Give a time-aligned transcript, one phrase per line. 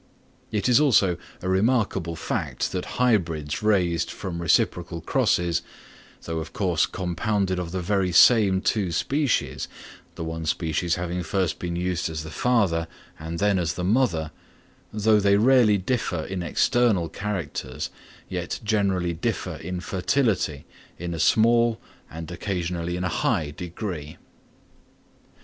[0.51, 5.61] It is also a remarkable fact that hybrids raised from reciprocal crosses,
[6.23, 9.67] though of course compounded of the very same two species,
[10.15, 12.87] the one species having first been used as the father
[13.19, 14.31] and then as the mother,
[14.91, 17.91] though they rarely differ in external characters,
[18.27, 20.65] yet generally differ in fertility
[20.97, 21.79] in a small,
[22.09, 24.17] and occasionally in a high degree.